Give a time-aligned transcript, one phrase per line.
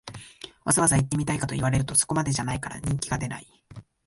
[0.65, 3.45] わざわざ行ってみたいかと言われると、そこまでじゃないから人気が出ない